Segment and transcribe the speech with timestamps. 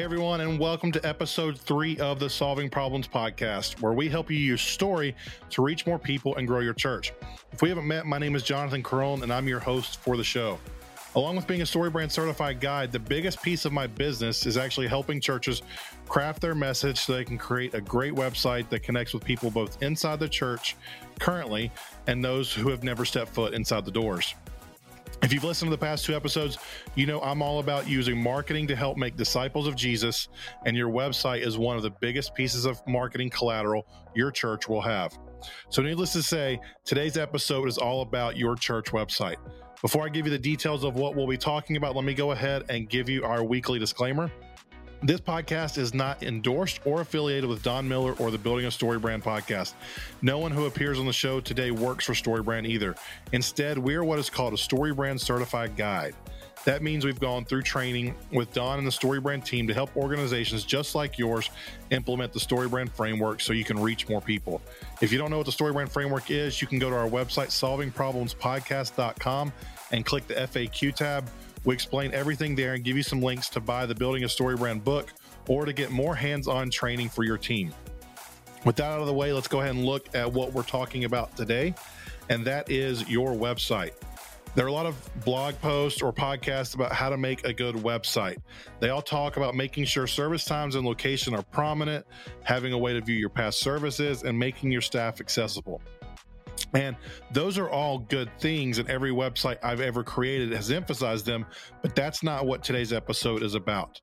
[0.00, 4.38] Everyone, and welcome to episode three of the Solving Problems podcast, where we help you
[4.38, 5.14] use story
[5.50, 7.12] to reach more people and grow your church.
[7.52, 10.24] If we haven't met, my name is Jonathan Carone, and I'm your host for the
[10.24, 10.58] show.
[11.16, 14.86] Along with being a StoryBrand certified guide, the biggest piece of my business is actually
[14.86, 15.60] helping churches
[16.08, 19.82] craft their message so they can create a great website that connects with people both
[19.82, 20.76] inside the church
[21.18, 21.70] currently
[22.06, 24.34] and those who have never stepped foot inside the doors.
[25.22, 26.56] If you've listened to the past two episodes,
[26.94, 30.28] you know I'm all about using marketing to help make disciples of Jesus,
[30.64, 34.80] and your website is one of the biggest pieces of marketing collateral your church will
[34.80, 35.16] have.
[35.68, 39.36] So, needless to say, today's episode is all about your church website.
[39.82, 42.32] Before I give you the details of what we'll be talking about, let me go
[42.32, 44.30] ahead and give you our weekly disclaimer.
[45.02, 49.22] This podcast is not endorsed or affiliated with Don Miller or the Building a StoryBrand
[49.22, 49.72] podcast.
[50.20, 52.94] No one who appears on the show today works for StoryBrand either.
[53.32, 56.14] Instead, we are what is called a StoryBrand certified guide.
[56.66, 60.64] That means we've gone through training with Don and the StoryBrand team to help organizations
[60.64, 61.48] just like yours
[61.88, 64.60] implement the StoryBrand framework so you can reach more people.
[65.00, 67.48] If you don't know what the StoryBrand framework is, you can go to our website,
[67.48, 69.52] solvingproblemspodcast.com,
[69.92, 71.26] and click the FAQ tab
[71.64, 74.84] we explain everything there and give you some links to buy the Building a StoryBrand
[74.84, 75.12] book
[75.48, 77.72] or to get more hands on training for your team.
[78.64, 81.04] With that out of the way, let's go ahead and look at what we're talking
[81.04, 81.74] about today,
[82.28, 83.92] and that is your website.
[84.54, 87.76] There are a lot of blog posts or podcasts about how to make a good
[87.76, 88.38] website.
[88.80, 92.04] They all talk about making sure service times and location are prominent,
[92.42, 95.80] having a way to view your past services, and making your staff accessible.
[96.74, 96.96] And
[97.32, 101.46] those are all good things, and every website I've ever created has emphasized them,
[101.82, 104.00] but that's not what today's episode is about.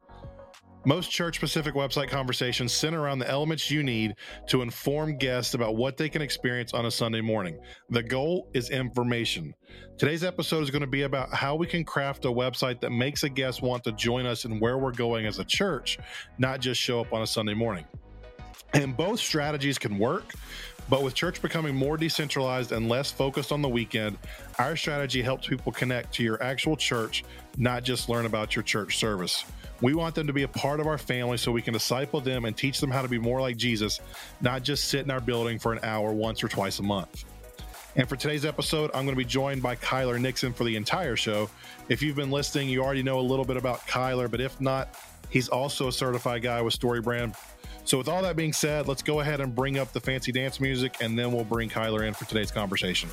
[0.86, 4.16] Most church specific website conversations center around the elements you need
[4.48, 7.60] to inform guests about what they can experience on a Sunday morning.
[7.90, 9.54] The goal is information.
[9.98, 13.24] Today's episode is going to be about how we can craft a website that makes
[13.24, 16.00] a guest want to join us in where we're going as a church,
[16.38, 17.86] not just show up on a Sunday morning.
[18.74, 20.36] And both strategies can work,
[20.90, 24.18] but with church becoming more decentralized and less focused on the weekend,
[24.60, 27.24] our strategy helps people connect to your actual church,
[27.58, 29.46] not just learn about your church service.
[29.82, 32.46] We want them to be a part of our family so we can disciple them
[32.46, 34.00] and teach them how to be more like Jesus,
[34.42, 37.26] not just sit in our building for an hour once or twice a month.
[37.96, 41.16] And for today's episode, I'm going to be joined by Kyler Nixon for the entire
[41.16, 41.50] show.
[41.90, 44.96] If you've been listening, you already know a little bit about Kyler, but if not,
[45.30, 47.36] he's also a certified guy with StoryBrand
[47.88, 50.60] so, with all that being said, let's go ahead and bring up the fancy dance
[50.60, 53.10] music, and then we'll bring Kyler in for today's conversation.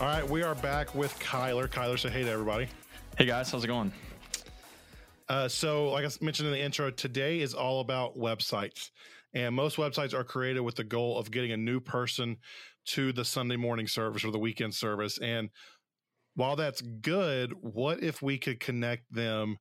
[0.00, 1.68] All right, we are back with Kyler.
[1.68, 2.68] Kyler, say hey to everybody.
[3.18, 3.92] Hey guys, how's it going?
[5.28, 8.90] Uh, so, like I mentioned in the intro, today is all about websites.
[9.34, 12.36] And most websites are created with the goal of getting a new person
[12.86, 15.18] to the Sunday morning service or the weekend service.
[15.18, 15.50] And
[16.34, 19.58] while that's good, what if we could connect them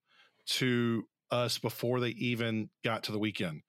[0.48, 3.62] to us before they even got to the weekend?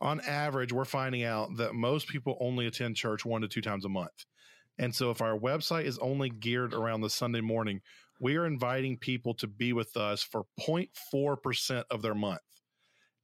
[0.00, 3.84] On average, we're finding out that most people only attend church one to two times
[3.84, 4.24] a month.
[4.78, 7.80] And so, if our website is only geared around the Sunday morning,
[8.20, 12.40] we are inviting people to be with us for 0.4% of their month.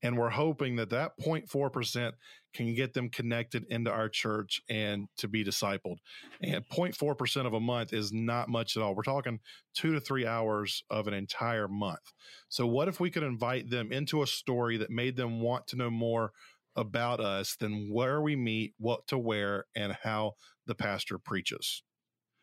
[0.05, 2.13] And we're hoping that that 0.4%
[2.53, 5.97] can get them connected into our church and to be discipled.
[6.43, 8.95] And 0.4% of a month is not much at all.
[8.95, 9.41] We're talking
[9.75, 12.13] two to three hours of an entire month.
[12.51, 15.77] So, what if we could invite them into a story that made them want to
[15.77, 16.33] know more
[16.77, 20.33] about us than where we meet, what to wear, and how
[20.67, 21.83] the pastor preaches?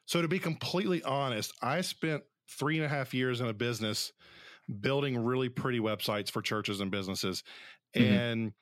[0.07, 4.11] So, to be completely honest, I spent three and a half years in a business
[4.79, 7.43] building really pretty websites for churches and businesses.
[7.95, 8.13] Mm-hmm.
[8.13, 8.53] And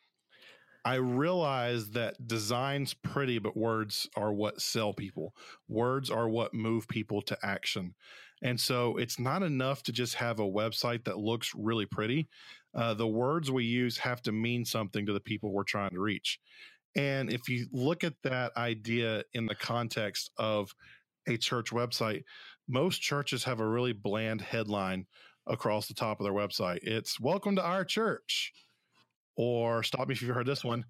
[0.85, 5.33] I realized that design's pretty, but words are what sell people.
[5.67, 7.95] Words are what move people to action.
[8.41, 12.29] And so it's not enough to just have a website that looks really pretty.
[12.73, 15.99] Uh, the words we use have to mean something to the people we're trying to
[15.99, 16.39] reach.
[16.95, 20.73] And if you look at that idea in the context of
[21.27, 22.23] a church website,
[22.67, 25.05] most churches have a really bland headline
[25.49, 26.79] across the top of their website.
[26.83, 28.53] It's welcome to our church.
[29.35, 30.85] Or stop me if you've heard this one.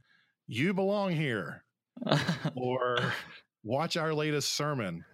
[0.47, 1.63] You belong here.
[2.55, 3.13] or
[3.63, 5.05] watch our latest sermon.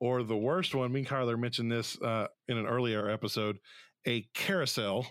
[0.00, 3.58] Or the worst one, me and Kyler mentioned this uh, in an earlier episode,
[4.06, 5.06] a carousel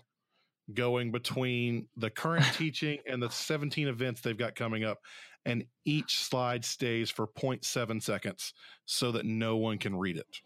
[0.74, 5.00] going between the current teaching and the 17 events they've got coming up.
[5.46, 8.54] And each slide stays for 0.7 seconds
[8.86, 10.38] so that no one can read it.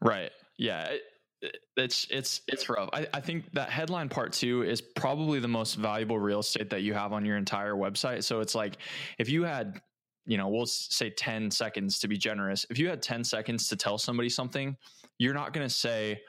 [0.00, 0.32] Right.
[0.58, 0.96] Yeah
[1.44, 2.88] Uh, it's it's it's rough.
[2.92, 6.82] I, I think that headline part two is probably the most valuable real estate that
[6.82, 8.24] you have on your entire website.
[8.24, 8.78] So it's like
[9.18, 9.80] if you had
[10.26, 12.64] you know, we'll say 10 seconds to be generous.
[12.70, 14.76] If you had 10 seconds to tell somebody something,
[15.18, 16.20] you're not to say,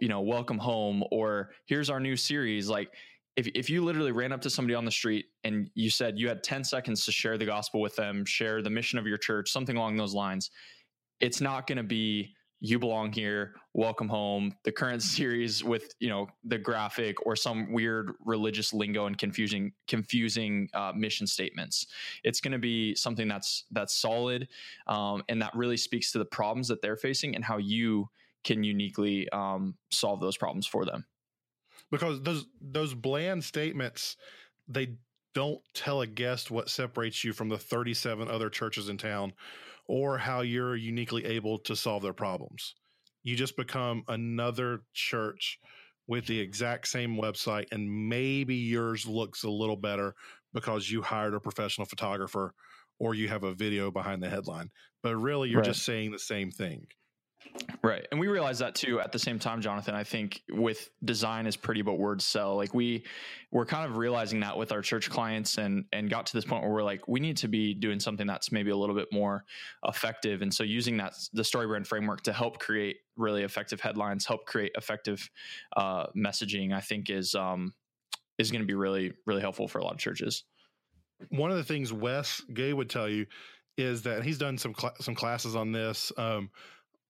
[0.00, 2.68] you know, welcome home or here's our new series.
[2.68, 2.92] Like,
[3.36, 6.28] if, if you literally ran up to somebody on the street and you said you
[6.28, 9.50] had 10 seconds to share the gospel with them, share the mission of your church,
[9.50, 10.50] something along those lines,
[11.20, 14.52] it's not going to be you belong here welcome home.
[14.64, 19.72] The current series with you know the graphic or some weird religious lingo and confusing
[19.86, 21.86] confusing uh, mission statements.
[22.24, 24.48] It's going to be something that's that's solid
[24.86, 28.08] um, and that really speaks to the problems that they're facing and how you
[28.42, 31.04] can uniquely um, solve those problems for them.
[31.90, 34.16] Because those those bland statements
[34.66, 34.96] they
[35.34, 39.34] don't tell a guest what separates you from the 37 other churches in town
[39.88, 42.74] or how you're uniquely able to solve their problems.
[43.22, 45.58] You just become another church
[46.06, 50.14] with the exact same website, and maybe yours looks a little better
[50.54, 52.54] because you hired a professional photographer
[52.98, 54.70] or you have a video behind the headline.
[55.02, 55.66] But really, you're right.
[55.66, 56.86] just saying the same thing.
[57.82, 58.06] Right.
[58.10, 59.94] And we realize that too at the same time, Jonathan.
[59.94, 62.56] I think with design is pretty, but words sell.
[62.56, 63.04] Like we
[63.52, 66.62] we're kind of realizing that with our church clients and and got to this point
[66.62, 69.44] where we're like, we need to be doing something that's maybe a little bit more
[69.86, 70.42] effective.
[70.42, 74.72] And so using that the StoryBrand framework to help create really effective headlines, help create
[74.76, 75.30] effective
[75.76, 77.72] uh, messaging, I think is um
[78.38, 80.44] is going to be really, really helpful for a lot of churches.
[81.30, 83.26] One of the things Wes Gay would tell you
[83.78, 86.12] is that he's done some cl- some classes on this.
[86.16, 86.50] Um,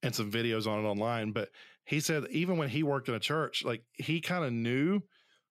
[0.07, 1.31] and some videos on it online.
[1.31, 1.49] But
[1.85, 5.01] he said even when he worked in a church, like he kind of knew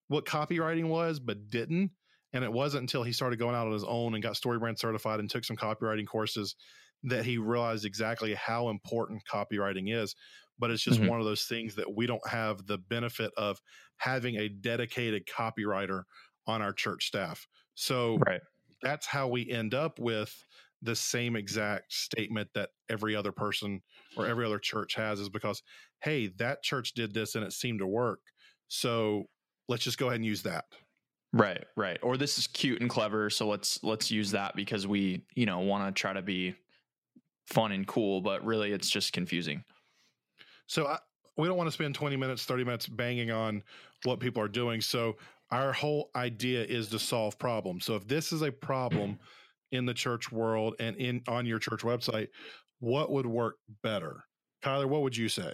[0.08, 1.92] what copywriting was, but didn't.
[2.32, 5.20] And it wasn't until he started going out on his own and got StoryBrand certified
[5.20, 6.56] and took some copywriting courses
[7.04, 10.14] that he realized exactly how important copywriting is.
[10.58, 11.08] But it's just mm-hmm.
[11.08, 13.60] one of those things that we don't have the benefit of
[13.96, 16.02] having a dedicated copywriter
[16.46, 17.46] on our church staff.
[17.74, 18.40] So right.
[18.82, 20.44] that's how we end up with
[20.86, 23.82] the same exact statement that every other person
[24.16, 25.62] or every other church has is because
[26.00, 28.20] hey that church did this and it seemed to work
[28.68, 29.24] so
[29.68, 30.64] let's just go ahead and use that.
[31.32, 35.22] Right right or this is cute and clever so let's let's use that because we
[35.34, 36.54] you know want to try to be
[37.46, 39.62] fun and cool but really it's just confusing.
[40.66, 40.98] So I,
[41.36, 43.62] we don't want to spend 20 minutes 30 minutes banging on
[44.04, 45.16] what people are doing so
[45.50, 47.84] our whole idea is to solve problems.
[47.84, 49.18] So if this is a problem
[49.76, 52.28] in the church world and in on your church website,
[52.80, 54.24] what would work better?
[54.64, 55.52] Kyler, what would you say?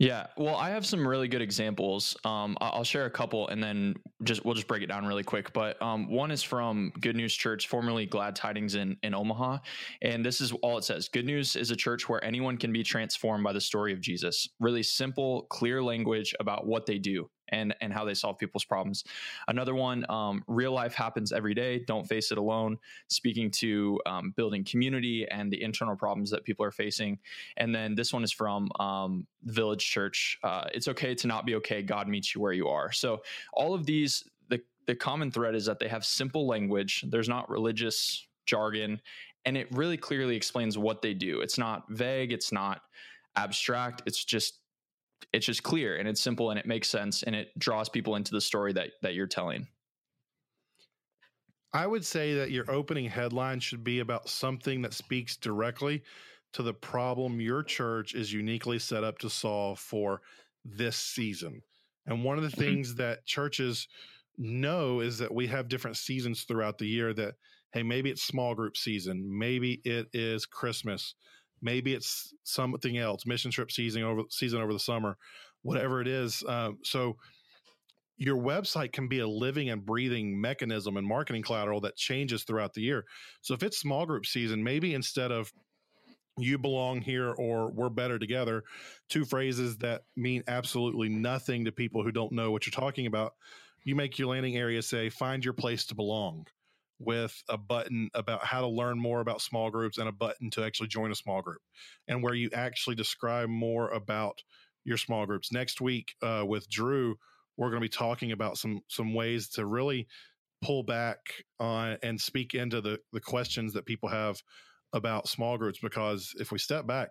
[0.00, 2.16] Yeah, well, I have some really good examples.
[2.24, 5.52] Um, I'll share a couple, and then just we'll just break it down really quick.
[5.52, 9.58] But um, one is from Good News Church, formerly Glad Tidings in in Omaha,
[10.02, 12.84] and this is all it says: Good News is a church where anyone can be
[12.84, 14.48] transformed by the story of Jesus.
[14.60, 19.04] Really simple, clear language about what they do and and how they solve people's problems.
[19.46, 21.78] Another one, um, real life happens every day.
[21.86, 22.78] Don't face it alone.
[23.08, 27.18] Speaking to um, building community and the internal problems that people are facing.
[27.56, 30.38] And then this one is from um, Village Church.
[30.42, 31.82] Uh, it's okay to not be okay.
[31.82, 32.92] God meets you where you are.
[32.92, 33.22] So
[33.52, 37.04] all of these, the the common thread is that they have simple language.
[37.08, 39.00] There's not religious jargon,
[39.44, 41.40] and it really clearly explains what they do.
[41.40, 42.32] It's not vague.
[42.32, 42.82] It's not
[43.36, 44.02] abstract.
[44.06, 44.60] It's just
[45.32, 48.32] it's just clear and it's simple and it makes sense and it draws people into
[48.32, 49.66] the story that that you're telling.
[51.72, 56.02] I would say that your opening headline should be about something that speaks directly
[56.54, 60.22] to the problem your church is uniquely set up to solve for
[60.64, 61.60] this season.
[62.06, 62.60] And one of the mm-hmm.
[62.60, 63.86] things that churches
[64.38, 67.34] know is that we have different seasons throughout the year that
[67.72, 71.16] hey maybe it's small group season maybe it is christmas
[71.62, 75.16] maybe it's something else mission trip season over season over the summer
[75.62, 77.16] whatever it is uh, so
[78.18, 82.74] your website can be a living and breathing mechanism and marketing collateral that changes throughout
[82.74, 83.04] the year.
[83.42, 85.52] So if it's small group season maybe instead of
[86.36, 88.64] you belong here or we're better together
[89.08, 93.32] two phrases that mean absolutely nothing to people who don't know what you're talking about
[93.84, 96.46] you make your landing area say find your place to belong
[96.98, 100.64] with a button about how to learn more about small groups and a button to
[100.64, 101.60] actually join a small group
[102.08, 104.42] and where you actually describe more about
[104.84, 105.52] your small groups.
[105.52, 107.16] Next week uh, with drew
[107.56, 110.06] we're going to be talking about some some ways to really
[110.62, 111.18] pull back
[111.60, 114.40] on and speak into the the questions that people have
[114.92, 117.10] about small groups because if we step back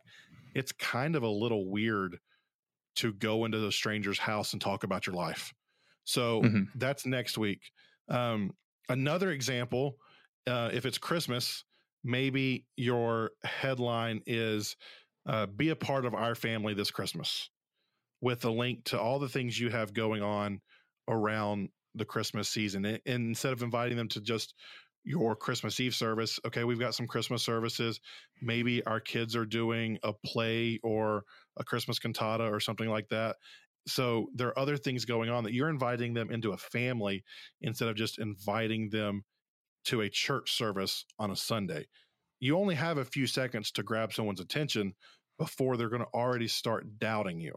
[0.56, 2.18] it's kind of a little weird
[2.98, 5.54] to go into the stranger's house and talk about your life.
[6.04, 6.64] So mm-hmm.
[6.76, 7.62] that's next week.
[8.10, 8.52] Um,
[8.90, 9.98] Another example,
[10.48, 11.64] uh, if it's Christmas,
[12.04, 14.76] maybe your headline is
[15.26, 17.50] uh, "Be a part of our family this Christmas,"
[18.22, 20.62] with a link to all the things you have going on
[21.08, 22.86] around the Christmas season.
[22.86, 24.54] And instead of inviting them to just
[25.08, 26.38] your Christmas Eve service.
[26.46, 28.00] Okay, we've got some Christmas services.
[28.42, 31.24] Maybe our kids are doing a play or
[31.56, 33.38] a Christmas cantata or something like that.
[33.88, 37.24] So there are other things going on that you're inviting them into a family
[37.62, 39.24] instead of just inviting them
[39.86, 41.88] to a church service on a Sunday.
[42.40, 44.94] You only have a few seconds to grab someone's attention
[45.38, 47.54] before they're going to already start doubting you.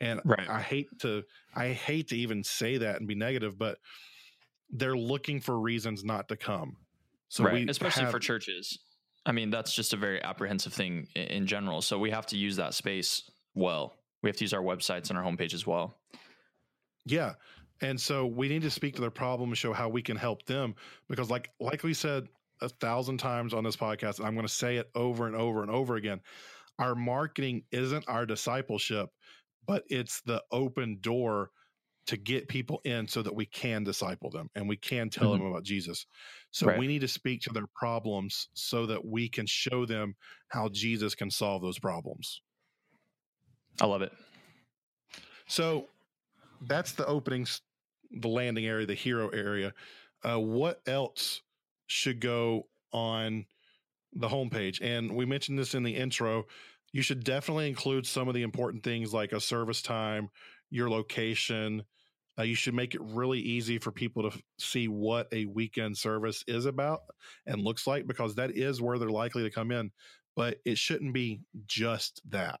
[0.00, 0.48] And right.
[0.48, 1.22] I hate to
[1.54, 3.78] I hate to even say that and be negative, but
[4.70, 6.76] they're looking for reasons not to come.
[7.28, 7.68] So right.
[7.68, 8.78] especially have, for churches.
[9.24, 11.82] I mean, that's just a very apprehensive thing in general.
[11.82, 13.22] So we have to use that space
[13.54, 13.95] well.
[14.22, 15.98] We have to use our websites and our homepage as well.
[17.04, 17.34] Yeah.
[17.82, 20.46] And so we need to speak to their problem and show how we can help
[20.46, 20.74] them
[21.08, 22.26] because like like we said
[22.62, 25.62] a thousand times on this podcast, and I'm going to say it over and over
[25.62, 26.20] and over again.
[26.78, 29.08] Our marketing isn't our discipleship,
[29.66, 31.50] but it's the open door
[32.06, 35.42] to get people in so that we can disciple them and we can tell mm-hmm.
[35.42, 36.06] them about Jesus.
[36.52, 36.78] So right.
[36.78, 40.14] we need to speak to their problems so that we can show them
[40.48, 42.42] how Jesus can solve those problems.
[43.80, 44.12] I love it.
[45.46, 45.86] So
[46.60, 47.60] that's the openings,
[48.10, 49.74] the landing area, the hero area.
[50.22, 51.42] Uh, what else
[51.86, 53.46] should go on
[54.12, 54.80] the homepage?
[54.82, 56.46] And we mentioned this in the intro.
[56.92, 60.30] You should definitely include some of the important things like a service time,
[60.70, 61.84] your location,
[62.38, 66.44] uh, you should make it really easy for people to see what a weekend service
[66.46, 67.00] is about
[67.46, 69.90] and looks like because that is where they're likely to come in.
[70.34, 72.60] But it shouldn't be just that.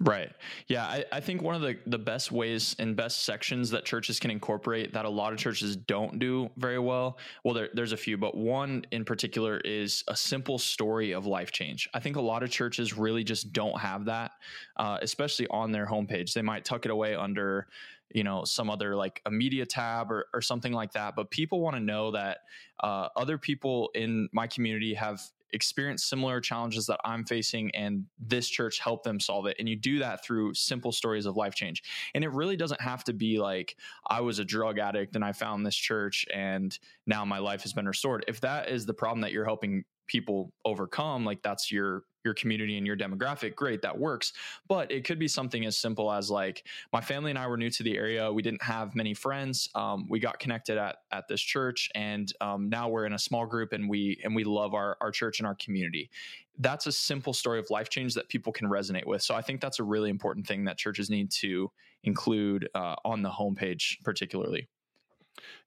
[0.00, 0.32] Right.
[0.66, 0.84] Yeah.
[0.84, 4.32] I, I think one of the, the best ways and best sections that churches can
[4.32, 7.16] incorporate that a lot of churches don't do very well.
[7.44, 11.52] Well, there, there's a few, but one in particular is a simple story of life
[11.52, 11.88] change.
[11.94, 14.32] I think a lot of churches really just don't have that,
[14.78, 16.32] uh, especially on their homepage.
[16.32, 17.68] They might tuck it away under
[18.12, 21.60] you know some other like a media tab or, or something like that but people
[21.60, 22.38] want to know that
[22.80, 25.20] uh, other people in my community have
[25.52, 29.56] experienced similar challenges that i'm facing and this church helped them solve it.
[29.58, 31.82] And you do that through simple stories of life change.
[32.14, 33.76] And it really doesn't have to be like
[34.08, 37.72] i was a drug addict and i found this church and now my life has
[37.72, 38.24] been restored.
[38.28, 42.76] If that is the problem that you're helping people overcome like that's your your community
[42.78, 44.32] and your demographic, great, that works.
[44.68, 47.70] But it could be something as simple as like my family and I were new
[47.70, 48.32] to the area.
[48.32, 49.68] We didn't have many friends.
[49.74, 53.46] Um, we got connected at at this church, and um, now we're in a small
[53.46, 56.10] group, and we and we love our our church and our community.
[56.58, 59.22] That's a simple story of life change that people can resonate with.
[59.22, 61.70] So I think that's a really important thing that churches need to
[62.04, 64.68] include uh, on the homepage, particularly.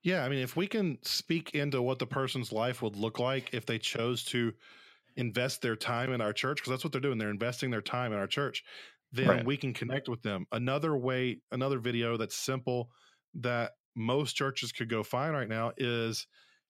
[0.02, 3.54] Yeah, I mean, if we can speak into what the person's life would look like
[3.54, 4.54] if they chose to
[5.18, 8.14] invest their time in our church because that's what they're doing they're investing their time
[8.14, 8.64] in our church
[9.12, 9.46] then right.
[9.46, 12.90] we can connect with them another way another video that's simple
[13.34, 16.28] that most churches could go find right now is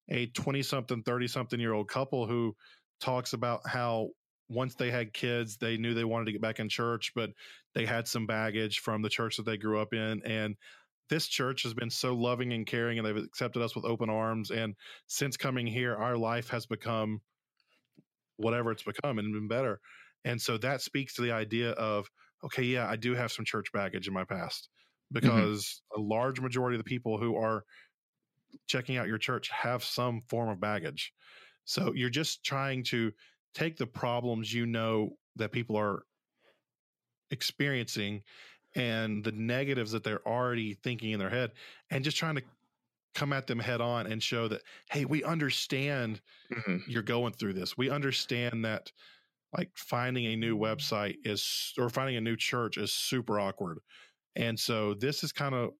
[0.09, 2.55] a 20 something 30 something year old couple who
[3.01, 4.07] talks about how
[4.49, 7.31] once they had kids they knew they wanted to get back in church but
[7.75, 10.55] they had some baggage from the church that they grew up in and
[11.09, 14.51] this church has been so loving and caring and they've accepted us with open arms
[14.51, 14.73] and
[15.07, 17.19] since coming here our life has become
[18.37, 19.79] whatever it's become and been better.
[20.25, 22.09] And so that speaks to the idea of,
[22.43, 24.69] okay, yeah, I do have some church baggage in my past
[25.13, 25.19] mm-hmm.
[25.19, 26.01] because mm-hmm.
[26.01, 27.63] a large majority of the people who are
[28.67, 31.13] checking out your church have some form of baggage.
[31.65, 33.11] So you're just trying to
[33.53, 36.03] take the problems you know that people are
[37.31, 38.23] experiencing
[38.75, 41.51] and the negatives that they're already thinking in their head
[41.89, 42.43] and just trying to
[43.15, 44.61] come at them head on and show that
[44.91, 46.21] hey we understand
[46.53, 46.77] mm-hmm.
[46.87, 47.77] you're going through this.
[47.77, 48.91] We understand that
[49.55, 53.79] like finding a new website is or finding a new church is super awkward.
[54.35, 55.71] And so this is kind of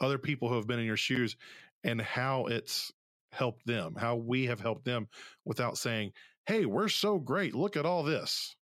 [0.00, 1.36] other people who have been in your shoes
[1.84, 2.92] and how it's
[3.32, 5.08] helped them how we have helped them
[5.44, 6.12] without saying
[6.46, 7.54] hey we're so great.
[7.54, 8.56] Look at all this.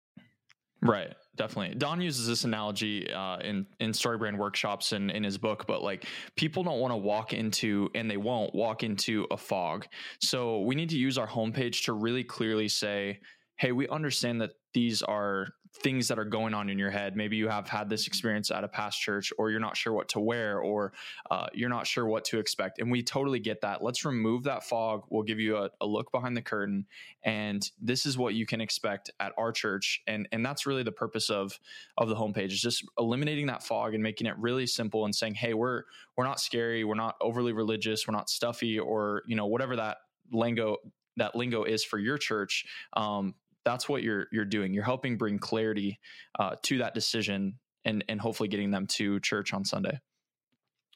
[0.83, 1.75] Right, definitely.
[1.77, 6.07] Don uses this analogy uh, in in StoryBrand workshops and in his book, but like
[6.37, 9.87] people don't want to walk into, and they won't walk into a fog.
[10.21, 13.21] So we need to use our homepage to really clearly say,
[13.61, 17.15] "Hey, we understand that these are things that are going on in your head.
[17.15, 20.09] Maybe you have had this experience at a past church, or you're not sure what
[20.09, 20.95] to wear, or
[21.31, 22.81] uh, you're not sure what to expect.
[22.81, 23.83] And we totally get that.
[23.83, 25.03] Let's remove that fog.
[25.11, 26.87] We'll give you a, a, look behind the curtain,
[27.23, 30.01] and this is what you can expect at our church.
[30.07, 31.61] And and that's really the purpose of
[31.99, 35.35] of the homepage is just eliminating that fog and making it really simple and saying,
[35.35, 35.83] hey, we're
[36.17, 39.99] we're not scary, we're not overly religious, we're not stuffy, or you know whatever that
[40.33, 40.79] lingo
[41.17, 42.65] that lingo is for your church.
[42.95, 43.35] Um,
[43.71, 44.75] that's what you're you're doing.
[44.75, 45.99] You're helping bring clarity
[46.39, 49.99] uh, to that decision and and hopefully getting them to church on Sunday.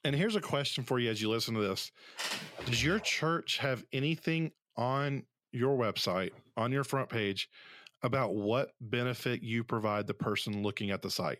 [0.04, 1.90] And here's a question for you as you listen to this
[2.66, 7.48] Does your church have anything on your website, on your front page,
[8.02, 11.38] about what benefit you provide the person looking at the site?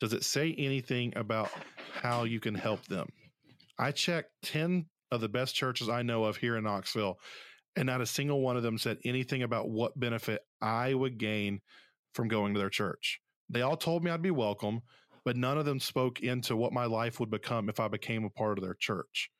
[0.00, 1.50] Does it say anything about
[2.02, 3.08] how you can help them?
[3.78, 7.18] I checked 10 of the best churches I know of here in Knoxville,
[7.78, 11.60] and not a single one of them said anything about what benefit I would gain
[12.12, 13.20] from going to their church.
[13.48, 14.80] They all told me I'd be welcome,
[15.24, 18.30] but none of them spoke into what my life would become if I became a
[18.30, 19.30] part of their church.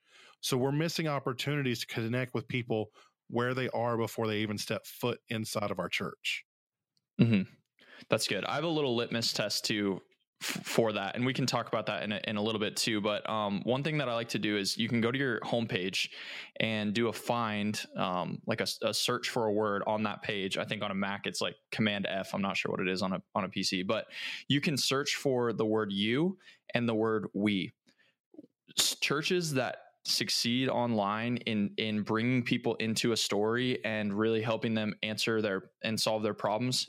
[0.40, 2.90] So we're missing opportunities to connect with people
[3.26, 6.44] where they are before they even step foot inside of our church.
[7.20, 7.42] Mm-hmm.
[8.08, 8.44] That's good.
[8.44, 10.00] I have a little litmus test too
[10.40, 13.00] for that and we can talk about that in a, in a little bit too
[13.00, 15.40] but um, one thing that i like to do is you can go to your
[15.40, 16.08] homepage
[16.60, 20.58] and do a find um, like a, a, search for a word on that page.
[20.58, 22.34] I think on a mac it's like command f.
[22.34, 24.06] I'm not sure what it is on a, on a pc but
[24.48, 26.38] you can search for the word you
[26.74, 27.72] and the word we.
[29.00, 34.94] Churches that succeed online in in bringing people into a story and really helping them
[35.02, 36.88] answer their and solve their problems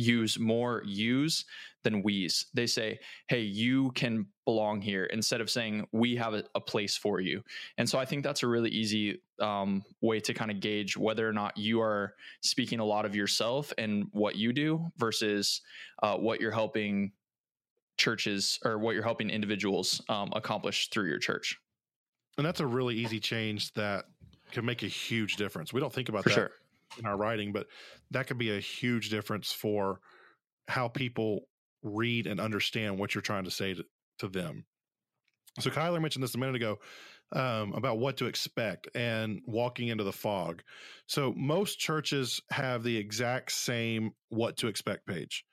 [0.00, 1.44] use more use
[1.82, 2.46] than we's.
[2.52, 6.96] They say, hey, you can belong here instead of saying we have a, a place
[6.96, 7.42] for you.
[7.78, 11.28] And so I think that's a really easy um, way to kind of gauge whether
[11.28, 15.62] or not you are speaking a lot of yourself and what you do versus
[16.02, 17.12] uh, what you're helping
[17.96, 21.58] churches or what you're helping individuals um, accomplish through your church.
[22.36, 24.04] And that's a really easy change that
[24.52, 25.72] can make a huge difference.
[25.72, 26.50] We don't think about For that sure.
[26.98, 27.66] In our writing, but
[28.10, 30.00] that could be a huge difference for
[30.68, 31.48] how people
[31.82, 33.84] read and understand what you're trying to say to,
[34.18, 34.64] to them.
[35.58, 36.78] So Kyler mentioned this a minute ago
[37.32, 40.62] um, about what to expect and walking into the fog.
[41.06, 45.44] So most churches have the exact same what to expect page.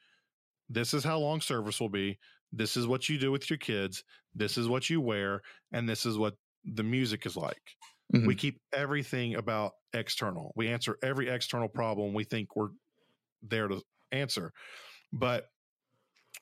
[0.69, 2.19] This is how long service will be.
[2.51, 4.03] This is what you do with your kids.
[4.35, 5.41] This is what you wear,
[5.71, 7.61] and this is what the music is like.
[8.13, 8.27] Mm-hmm.
[8.27, 10.53] We keep everything about external.
[10.55, 12.69] We answer every external problem we think we're
[13.41, 14.53] there to answer.
[15.11, 15.47] But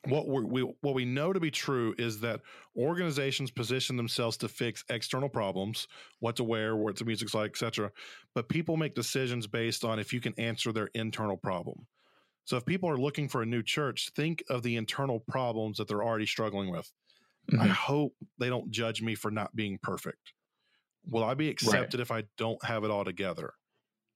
[0.04, 2.40] what we what we know to be true is that
[2.76, 5.88] organizations position themselves to fix external problems,
[6.20, 7.90] what to wear, what the music's like, etc.
[8.34, 11.86] But people make decisions based on if you can answer their internal problem.
[12.44, 15.88] So if people are looking for a new church, think of the internal problems that
[15.88, 16.90] they're already struggling with.
[17.50, 17.62] Mm-hmm.
[17.62, 20.32] I hope they don't judge me for not being perfect.
[21.08, 22.02] Will I be accepted right.
[22.02, 23.52] if I don't have it all together?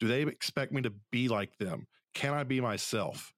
[0.01, 1.87] Do they expect me to be like them?
[2.15, 3.33] Can I be myself?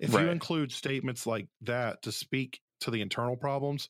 [0.00, 0.24] If right.
[0.24, 3.88] you include statements like that to speak to the internal problems,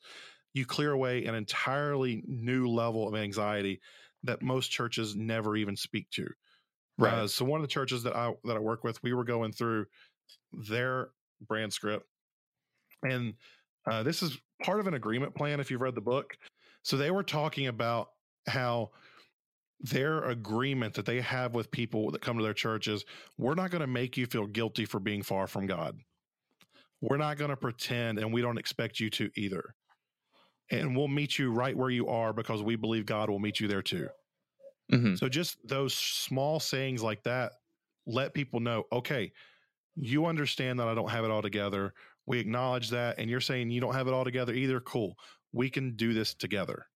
[0.55, 3.81] you clear away an entirely new level of anxiety
[4.25, 6.27] that most churches never even speak to.
[6.99, 7.13] Right.
[7.13, 9.53] Uh, so one of the churches that I that I work with, we were going
[9.53, 9.87] through
[10.53, 11.11] their
[11.47, 12.07] brand script,
[13.03, 13.35] and
[13.91, 15.61] uh, this is part of an agreement plan.
[15.61, 16.39] If you've read the book,
[16.83, 18.09] so they were talking about
[18.49, 18.93] how
[19.81, 23.05] their agreement that they have with people that come to their churches,
[23.37, 25.99] we're not going to make you feel guilty for being far from God.
[27.01, 29.75] We're not going to pretend, and we don't expect you to either.
[30.71, 33.69] And we'll meet you right where you are because we believe God will meet you
[33.69, 34.09] there too.
[34.91, 35.15] Mm-hmm.
[35.17, 37.53] So, just those small sayings like that
[38.07, 39.33] let people know okay,
[39.97, 41.93] you understand that I don't have it all together.
[42.27, 43.19] We acknowledge that.
[43.19, 44.81] And you're saying you don't have it all together either.
[44.81, 45.17] Cool.
[45.53, 46.87] We can do this together.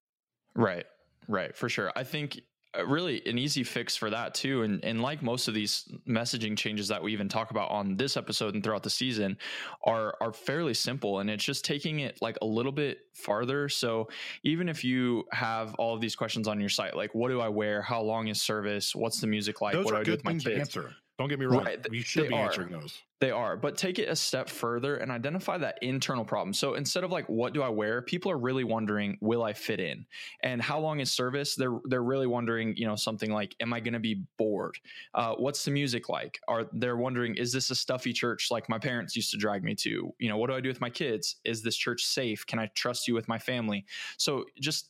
[0.54, 0.84] Right.
[1.28, 1.56] Right.
[1.56, 1.92] For sure.
[1.96, 2.40] I think
[2.86, 4.62] really an easy fix for that too.
[4.62, 8.16] And and like most of these messaging changes that we even talk about on this
[8.16, 9.36] episode and throughout the season
[9.84, 13.68] are are fairly simple and it's just taking it like a little bit farther.
[13.68, 14.08] So
[14.44, 17.48] even if you have all of these questions on your site like what do i
[17.48, 17.82] wear?
[17.82, 18.94] How long is service?
[18.94, 19.74] What's the music like?
[19.74, 20.46] Those what are do i do with my kids?
[20.46, 21.64] answer don't get me wrong.
[21.64, 21.86] Right.
[21.92, 22.46] You should they be are.
[22.46, 23.02] answering those.
[23.20, 26.54] They are, but take it a step further and identify that internal problem.
[26.54, 28.00] So instead of like, what do I wear?
[28.00, 30.06] People are really wondering, will I fit in?
[30.42, 31.54] And how long is service?
[31.54, 34.78] They're they're really wondering, you know, something like, am I going to be bored?
[35.12, 36.40] Uh, what's the music like?
[36.48, 39.74] Are they're wondering, is this a stuffy church like my parents used to drag me
[39.74, 40.14] to?
[40.18, 41.36] You know, what do I do with my kids?
[41.44, 42.46] Is this church safe?
[42.46, 43.84] Can I trust you with my family?
[44.16, 44.89] So just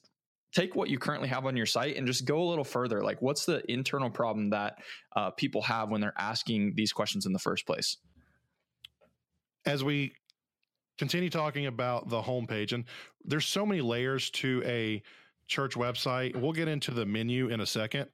[0.53, 3.03] take what you currently have on your site and just go a little further.
[3.03, 4.79] Like, what's the internal problem that
[5.15, 7.97] uh, people have when they're asking these questions in the first place?
[9.67, 10.13] As we
[10.99, 12.85] continue talking about the homepage, and
[13.25, 15.03] there's so many layers to a
[15.51, 16.37] church website.
[16.37, 18.09] We'll get into the menu in a second,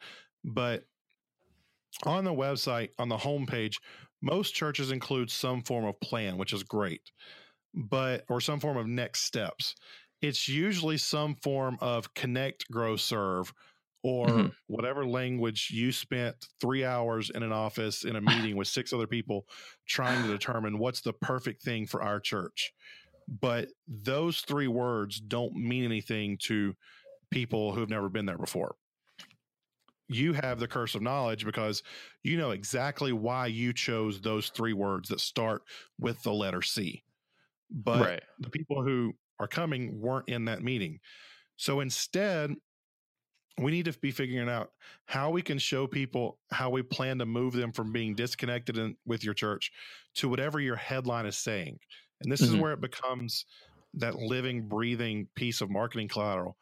[0.44, 0.84] but
[2.04, 3.74] on the website, on the homepage,
[4.22, 7.02] most churches include some form of plan, which is great,
[7.74, 9.74] but or some form of next steps
[10.22, 13.52] it's usually some form of connect, grow, serve,
[14.02, 14.48] or mm-hmm.
[14.68, 19.06] whatever language you spent three hours in an office in a meeting with six other
[19.06, 19.46] people
[19.86, 22.72] trying to determine what's the perfect thing for our church.
[23.40, 26.74] but those three words don't mean anything to
[27.30, 28.76] people who have never been there before.
[30.08, 31.82] You have the curse of knowledge because
[32.22, 35.62] you know exactly why you chose those three words that start
[35.98, 37.02] with the letter C.
[37.68, 38.22] But right.
[38.38, 41.00] the people who are coming weren't in that meeting.
[41.56, 42.54] So instead,
[43.58, 44.70] we need to be figuring out
[45.06, 48.96] how we can show people how we plan to move them from being disconnected in,
[49.06, 49.72] with your church
[50.16, 51.78] to whatever your headline is saying.
[52.20, 52.54] And this mm-hmm.
[52.54, 53.46] is where it becomes
[53.94, 56.56] that living, breathing piece of marketing collateral.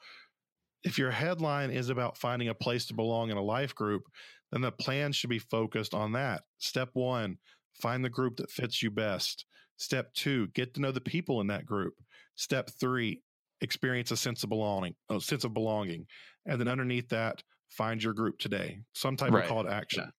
[0.85, 4.03] If your headline is about finding a place to belong in a life group,
[4.53, 6.43] then the plan should be focused on that.
[6.59, 7.39] Step one,
[7.81, 9.47] find the group that fits you best.
[9.79, 11.95] Step two, get to know the people in that group.
[12.37, 13.23] Step three,
[13.61, 16.07] experience a sense of belonging, a sense of belonging.
[16.47, 19.45] And then underneath that, find your group today, some type right.
[19.45, 20.05] of call to action.
[20.05, 20.11] Yeah.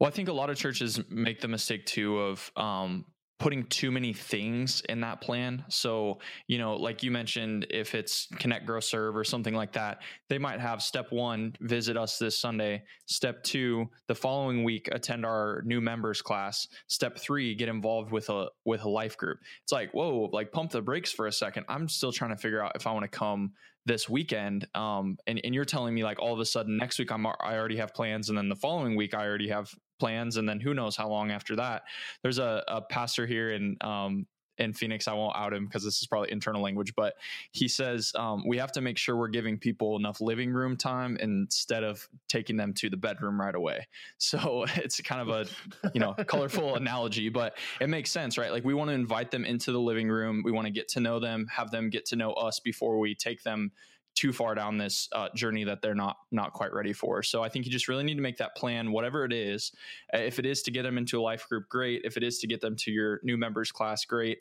[0.00, 3.04] Well, I think a lot of churches make the mistake too of um,
[3.42, 5.64] putting too many things in that plan.
[5.68, 10.02] So, you know, like you mentioned, if it's connect, grow, serve or something like that,
[10.28, 12.84] they might have step one, visit us this Sunday.
[13.06, 16.68] Step two, the following week, attend our new members class.
[16.86, 19.38] Step three, get involved with a, with a life group.
[19.64, 21.66] It's like, whoa, like pump the brakes for a second.
[21.68, 23.54] I'm still trying to figure out if I want to come
[23.86, 24.68] this weekend.
[24.76, 27.56] Um, and, and you're telling me like all of a sudden next week I'm, I
[27.56, 28.28] already have plans.
[28.28, 31.30] And then the following week I already have plans and then who knows how long
[31.30, 31.82] after that
[32.22, 34.26] there's a, a pastor here in um,
[34.58, 35.08] in Phoenix.
[35.08, 37.14] I won't out him because this is probably internal language, but
[37.52, 41.16] he says um, we have to make sure we're giving people enough living room time
[41.20, 43.86] instead of taking them to the bedroom right away.
[44.18, 48.50] So it's kind of a you know colorful analogy, but it makes sense, right?
[48.50, 50.42] Like we want to invite them into the living room.
[50.44, 53.14] We want to get to know them, have them get to know us before we
[53.14, 53.72] take them
[54.14, 57.22] too far down this uh, journey that they're not not quite ready for.
[57.22, 59.72] So I think you just really need to make that plan, whatever it is.
[60.12, 62.02] If it is to get them into a life group, great.
[62.04, 64.38] If it is to get them to your new members class, great.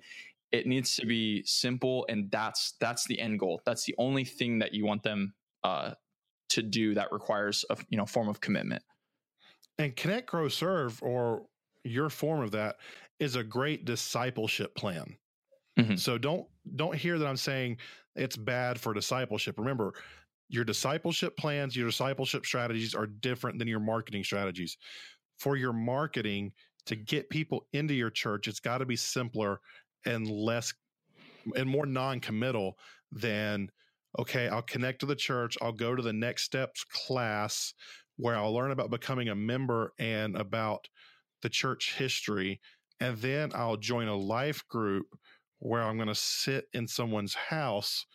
[0.51, 3.62] It needs to be simple, and that's that's the end goal.
[3.65, 5.91] That's the only thing that you want them uh,
[6.49, 8.84] to do that requires a you know form of commitment.
[9.77, 11.43] And Connect, Grow, Serve, or
[11.84, 12.75] your form of that
[13.19, 15.15] is a great discipleship plan.
[15.79, 15.95] Mm-hmm.
[15.95, 16.45] So don't
[16.76, 17.78] don't hear that I'm saying
[18.15, 19.58] it's bad for discipleship.
[19.58, 19.93] Remember,
[20.50, 24.78] your discipleship plans, your discipleship strategies are different than your marketing strategies.
[25.39, 26.52] For your marketing
[26.86, 29.60] to get people into your church, it's got to be simpler
[30.06, 30.74] and less
[31.56, 32.78] and more non-committal
[33.12, 33.69] than
[34.19, 37.74] okay, I'll connect to the church, I'll go to the next steps class
[38.17, 40.88] where I'll learn about becoming a member and about
[41.41, 42.60] the church history
[43.02, 45.08] and then I'll join a life group
[45.62, 48.06] where I'm going to sit in someone's house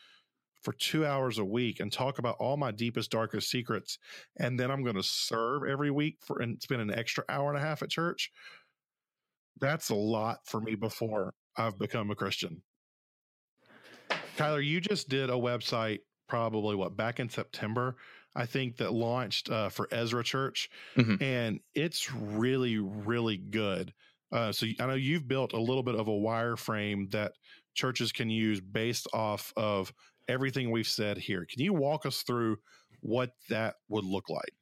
[0.63, 3.99] for two hours a week and talk about all my deepest, darkest secrets.
[4.39, 7.57] And then I'm going to serve every week for and spend an extra hour and
[7.57, 8.33] a half at church.
[9.61, 12.63] That's a lot for me before I've become a Christian.
[14.37, 17.97] Kyler, you just did a website probably what back in September,
[18.35, 21.23] I think that launched uh, for Ezra Church, mm-hmm.
[21.23, 23.95] and it's really, really good.
[24.33, 27.33] Uh, so I know you've built a little bit of a wireframe that
[27.75, 29.93] churches can use based off of
[30.29, 31.47] everything we've said here.
[31.49, 32.57] Can you walk us through
[33.01, 34.55] what that would look like?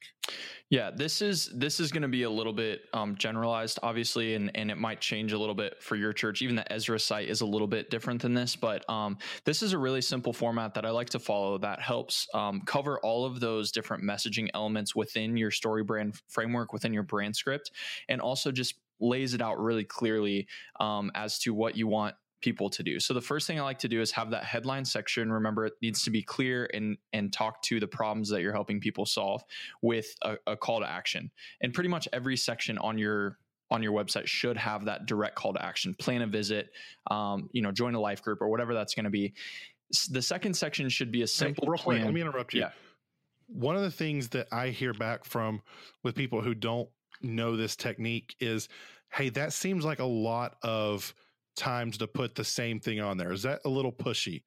[0.69, 4.51] Yeah, this is this is going to be a little bit um, generalized, obviously, and
[4.55, 6.41] and it might change a little bit for your church.
[6.41, 9.73] Even the Ezra site is a little bit different than this, but um, this is
[9.73, 13.39] a really simple format that I like to follow that helps um, cover all of
[13.39, 17.71] those different messaging elements within your StoryBrand framework, within your brand script,
[18.09, 20.47] and also just lays it out really clearly
[20.79, 22.99] um, as to what you want people to do.
[22.99, 25.31] So the first thing I like to do is have that headline section.
[25.31, 28.79] Remember, it needs to be clear and and talk to the problems that you're helping
[28.79, 29.43] people solve
[29.81, 31.31] with a, a call to action.
[31.61, 33.39] And pretty much every section on your
[33.71, 35.95] on your website should have that direct call to action.
[35.95, 36.69] Plan a visit,
[37.09, 39.33] um, you know, join a life group or whatever that's going to be.
[40.11, 41.97] The second section should be a simple hey, plan.
[41.97, 42.61] Quick, let me interrupt you.
[42.61, 42.71] Yeah.
[43.47, 45.61] One of the things that I hear back from
[46.03, 46.89] with people who don't
[47.25, 48.67] know this technique is
[49.11, 51.13] hey that seems like a lot of
[51.55, 53.31] times to put the same thing on there.
[53.31, 54.43] Is that a little pushy?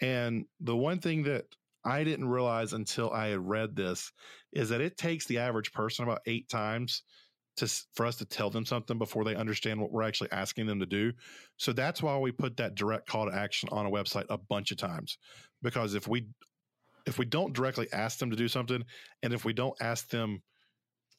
[0.00, 1.44] And the one thing that
[1.84, 4.10] i didn't realize until i had read this
[4.52, 7.02] is that it takes the average person about eight times
[7.58, 10.80] to for us to tell them something before they understand what we're actually asking them
[10.80, 11.12] to do.
[11.56, 14.70] So that's why we put that direct call to action on a website a bunch
[14.70, 15.18] of times.
[15.62, 16.26] Because if we
[17.06, 18.82] if we don't directly ask them to do something
[19.22, 20.42] and if we don't ask them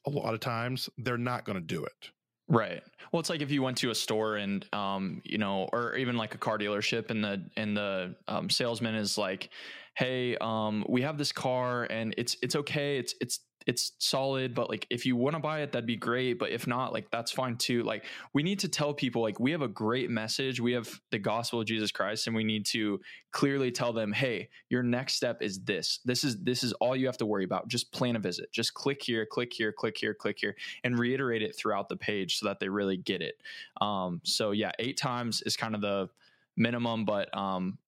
[0.06, 2.10] a lot of times they're not going to do it.
[2.48, 2.82] Right.
[3.12, 6.16] Well, it's like if you went to a store and, um, you know, or even
[6.16, 9.50] like a car dealership, and the and the um, salesman is like,
[9.94, 12.98] "Hey, um, we have this car, and it's it's okay.
[12.98, 16.38] It's it's it's solid but like if you want to buy it that'd be great
[16.38, 17.82] but if not like that's fine too.
[17.82, 21.18] Like we need to tell people like we have a great message we have the
[21.18, 23.00] gospel of jesus christ and we need to
[23.32, 26.00] clearly tell them hey your next step is this.
[26.04, 27.68] This is this is all you have to worry about.
[27.68, 28.52] Just plan a visit.
[28.52, 32.38] Just click here click here click here click here and reiterate it throughout the page
[32.38, 33.40] so that they really get it.
[33.80, 36.08] Um so yeah eight times is kind of the
[36.56, 37.78] minimum but um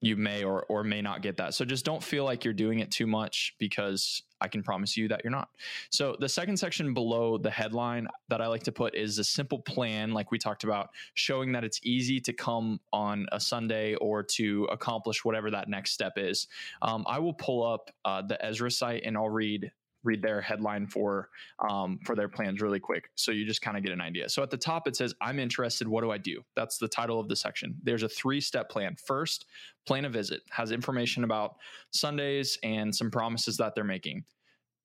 [0.00, 1.54] you may or or may not get that.
[1.54, 5.08] So just don't feel like you're doing it too much because I can promise you
[5.08, 5.50] that you're not.
[5.90, 9.58] So the second section below the headline that I like to put is a simple
[9.58, 14.22] plan like we talked about showing that it's easy to come on a Sunday or
[14.22, 16.48] to accomplish whatever that next step is.
[16.82, 19.70] Um, I will pull up uh, the Ezra site and I'll read
[20.02, 21.28] read their headline for
[21.68, 24.28] um, for their plans really quick so you just kind of get an idea.
[24.28, 26.42] So at the top it says i'm interested what do i do?
[26.56, 27.76] That's the title of the section.
[27.82, 28.96] There's a three step plan.
[29.04, 29.46] First
[29.86, 31.56] plan a visit has information about
[31.90, 34.24] sundays and some promises that they're making.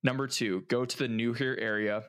[0.04, 2.04] Number two go to the new here area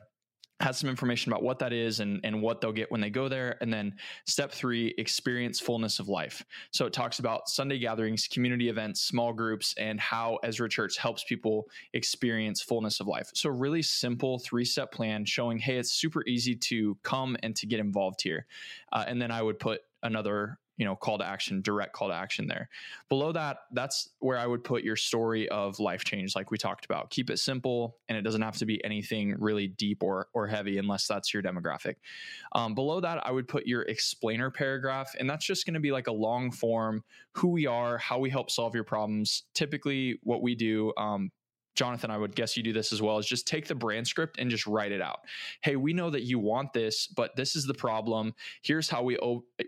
[0.59, 3.29] has some information about what that is and, and what they'll get when they go
[3.29, 3.57] there.
[3.61, 6.43] And then step three, experience fullness of life.
[6.71, 11.23] So it talks about Sunday gatherings, community events, small groups, and how Ezra Church helps
[11.23, 13.29] people experience fullness of life.
[13.33, 17.67] So, really simple three step plan showing, hey, it's super easy to come and to
[17.67, 18.47] get involved here.
[18.91, 22.13] Uh, and then I would put another you know call to action direct call to
[22.13, 22.69] action there.
[23.09, 26.85] Below that that's where i would put your story of life change like we talked
[26.85, 27.09] about.
[27.09, 30.77] Keep it simple and it doesn't have to be anything really deep or or heavy
[30.77, 31.95] unless that's your demographic.
[32.53, 35.91] Um, below that i would put your explainer paragraph and that's just going to be
[35.91, 40.41] like a long form who we are how we help solve your problems typically what
[40.41, 41.31] we do um,
[41.77, 44.39] Jonathan, I would guess you do this as well, is just take the brand script
[44.39, 45.19] and just write it out.
[45.61, 48.33] Hey, we know that you want this, but this is the problem.
[48.63, 49.17] Here's how we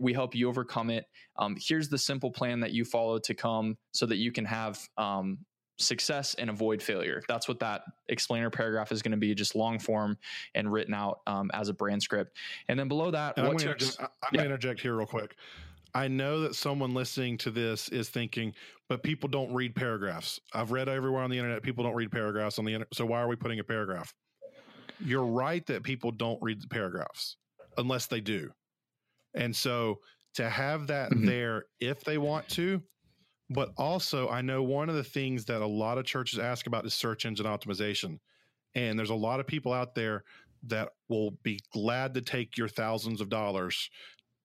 [0.02, 1.06] we help you overcome it.
[1.38, 4.80] Um, here's the simple plan that you follow to come so that you can have
[4.98, 5.38] um,
[5.78, 7.22] success and avoid failure.
[7.28, 10.18] That's what that explainer paragraph is going to be, just long form
[10.56, 12.38] and written out um, as a brand script.
[12.68, 14.44] And then below that, I'm going to yeah.
[14.44, 15.36] interject here real quick.
[15.94, 18.54] I know that someone listening to this is thinking,
[18.88, 20.40] but people don't read paragraphs.
[20.54, 22.94] I've read everywhere on the internet, people don't read paragraphs on the internet.
[22.94, 24.14] So why are we putting a paragraph?
[25.00, 27.38] You're right that people don't read the paragraphs
[27.78, 28.52] unless they do.
[29.34, 30.00] And so
[30.36, 31.26] to have that mm-hmm.
[31.26, 32.82] there if they want to,
[33.50, 36.86] but also I know one of the things that a lot of churches ask about
[36.86, 38.20] is search engine optimization.
[38.76, 40.24] And there's a lot of people out there
[40.64, 43.90] that will be glad to take your thousands of dollars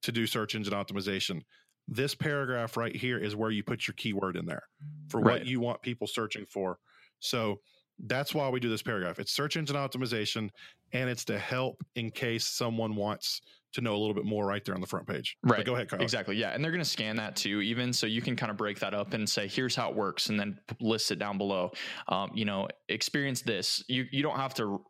[0.05, 1.43] to do search engine optimization.
[1.89, 4.63] This paragraph right here is where you put your keyword in there
[5.09, 5.41] for right.
[5.41, 6.79] what you want people searching for.
[7.21, 7.61] So
[8.07, 9.19] that's why we do this paragraph.
[9.19, 10.51] It's search engine optimization
[10.93, 13.41] and it's to help in case someone wants
[13.75, 15.37] to know a little bit more right there on the front page.
[15.43, 15.59] Right.
[15.59, 16.03] But go ahead, Carl.
[16.03, 16.37] Exactly.
[16.37, 16.51] Yeah.
[16.51, 18.95] And they're going to scan that too, even so you can kind of break that
[18.95, 21.73] up and say, here's how it works, and then list it down below.
[22.09, 23.83] Um, you know, experience this.
[23.89, 24.85] You you don't have to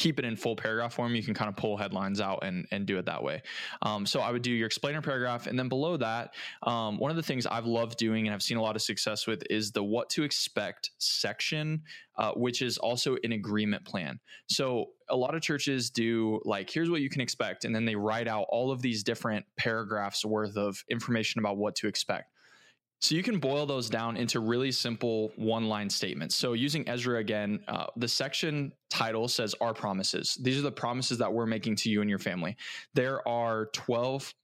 [0.00, 2.86] keep it in full paragraph form, you can kind of pull headlines out and, and
[2.86, 3.42] do it that way.
[3.82, 5.46] Um, so I would do your explainer paragraph.
[5.46, 6.32] And then below that,
[6.62, 9.26] um, one of the things I've loved doing and I've seen a lot of success
[9.26, 11.82] with is the what to expect section,
[12.16, 14.18] uh, which is also an agreement plan.
[14.46, 17.66] So a lot of churches do like, here's what you can expect.
[17.66, 21.74] And then they write out all of these different paragraphs worth of information about what
[21.76, 22.32] to expect.
[23.00, 26.36] So you can boil those down into really simple one line statements.
[26.36, 30.36] So using Ezra again, uh, the section title says Our Promises.
[30.40, 32.56] These are the promises that we're making to you and your family.
[32.92, 34.34] There are 12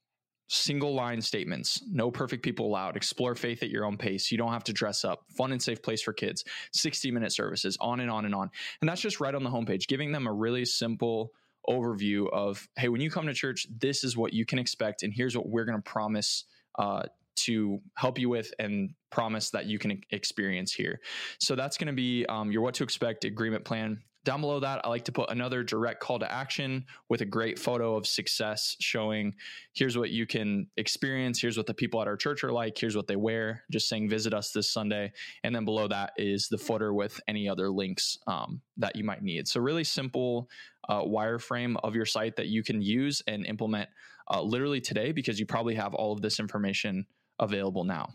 [0.47, 1.83] single line statements.
[1.91, 2.97] No perfect people allowed.
[2.97, 4.31] Explore faith at your own pace.
[4.31, 5.25] You don't have to dress up.
[5.29, 6.43] Fun and safe place for kids.
[6.73, 7.77] 60 minute services.
[7.79, 8.49] On and on and on.
[8.81, 11.31] And that's just right on the homepage giving them a really simple
[11.69, 15.13] overview of hey when you come to church this is what you can expect and
[15.13, 16.45] here's what we're going to promise
[16.79, 17.03] uh,
[17.37, 20.99] to help you with and promise that you can experience here.
[21.39, 24.01] So that's going to be um, your what to expect agreement plan.
[24.27, 27.57] Down below that, I like to put another direct call to action with a great
[27.57, 29.33] photo of success showing
[29.73, 32.97] here's what you can experience, here's what the people at our church are like, here's
[32.97, 35.13] what they wear, just saying visit us this Sunday.
[35.45, 39.23] And then below that is the footer with any other links um, that you might
[39.23, 39.47] need.
[39.47, 40.49] So, really simple
[40.89, 43.87] uh, wireframe of your site that you can use and implement
[44.29, 47.05] uh, literally today because you probably have all of this information
[47.39, 48.09] available now.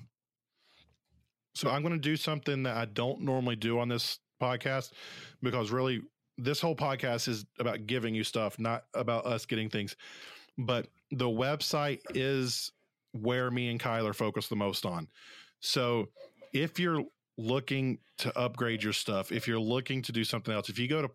[1.55, 4.93] So I'm going to do something that I don't normally do on this podcast
[5.43, 6.03] because really
[6.39, 9.97] this whole podcast is about giving you stuff, not about us getting things.
[10.59, 12.73] But the website is
[13.13, 15.09] where me and Kyler focus the most on.
[15.61, 16.09] So
[16.53, 17.05] if you're
[17.39, 21.03] looking to upgrade your stuff, if you're looking to do something else, if you go
[21.03, 21.11] to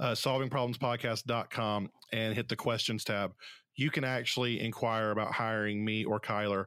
[0.00, 3.32] uh, solvingproblemspodcast.com and hit the questions tab,
[3.78, 6.64] you can actually inquire about hiring me or Kyler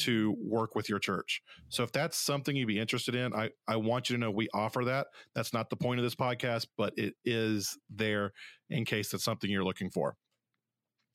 [0.00, 1.40] to work with your church.
[1.70, 4.50] So if that's something you'd be interested in, I, I want you to know we
[4.52, 5.06] offer that.
[5.34, 8.32] That's not the point of this podcast, but it is there
[8.68, 10.16] in case that's something you're looking for.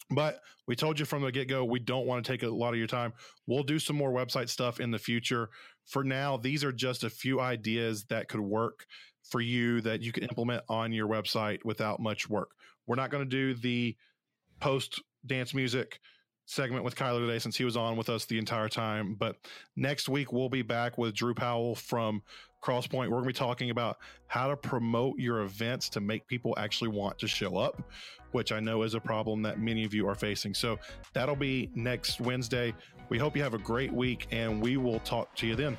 [0.09, 2.73] But we told you from the get go, we don't want to take a lot
[2.73, 3.13] of your time.
[3.45, 5.49] We'll do some more website stuff in the future.
[5.85, 8.87] For now, these are just a few ideas that could work
[9.29, 12.49] for you that you can implement on your website without much work.
[12.87, 13.95] We're not going to do the
[14.59, 15.99] post dance music
[16.45, 19.15] segment with Kyler today since he was on with us the entire time.
[19.15, 19.37] But
[19.75, 22.21] next week, we'll be back with Drew Powell from
[22.63, 23.09] Crosspoint.
[23.09, 26.89] We're going to be talking about how to promote your events to make people actually
[26.89, 27.81] want to show up,
[28.31, 30.53] which I know is a problem that many of you are facing.
[30.53, 30.77] So
[31.13, 32.73] that'll be next Wednesday.
[33.09, 35.77] We hope you have a great week and we will talk to you then.